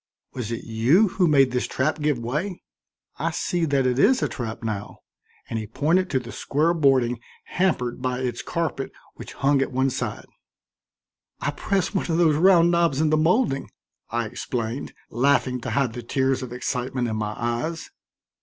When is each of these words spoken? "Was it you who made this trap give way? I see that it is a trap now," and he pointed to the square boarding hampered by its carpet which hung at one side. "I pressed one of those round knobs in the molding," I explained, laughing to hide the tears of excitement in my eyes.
"Was 0.33 0.51
it 0.51 0.63
you 0.63 1.09
who 1.09 1.27
made 1.27 1.51
this 1.51 1.67
trap 1.67 1.99
give 2.01 2.17
way? 2.17 2.63
I 3.19 3.29
see 3.29 3.65
that 3.65 3.85
it 3.85 3.99
is 3.99 4.23
a 4.23 4.27
trap 4.27 4.63
now," 4.63 4.97
and 5.47 5.59
he 5.59 5.67
pointed 5.67 6.09
to 6.09 6.19
the 6.19 6.31
square 6.31 6.73
boarding 6.73 7.19
hampered 7.43 8.01
by 8.01 8.21
its 8.21 8.41
carpet 8.41 8.91
which 9.13 9.33
hung 9.33 9.61
at 9.61 9.71
one 9.71 9.91
side. 9.91 10.25
"I 11.39 11.51
pressed 11.51 11.93
one 11.93 12.09
of 12.09 12.17
those 12.17 12.35
round 12.35 12.71
knobs 12.71 12.99
in 12.99 13.11
the 13.11 13.15
molding," 13.15 13.69
I 14.09 14.25
explained, 14.25 14.91
laughing 15.11 15.61
to 15.61 15.69
hide 15.69 15.93
the 15.93 16.01
tears 16.01 16.41
of 16.41 16.51
excitement 16.51 17.07
in 17.07 17.15
my 17.15 17.35
eyes. 17.37 17.91